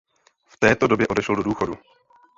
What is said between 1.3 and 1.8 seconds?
do důchodu.